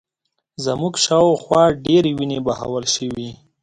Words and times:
زموږ 0.65 0.93
شا 1.03 1.17
و 1.27 1.39
خوا 1.43 1.63
ډېرې 1.85 2.11
وینې 2.17 2.39
بهول 2.45 2.85
شوې 2.95 3.29